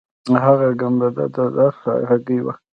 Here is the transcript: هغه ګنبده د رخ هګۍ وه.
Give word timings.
هغه 0.45 0.67
ګنبده 0.79 1.25
د 1.35 1.37
رخ 1.57 1.77
هګۍ 2.09 2.39
وه. 2.45 2.53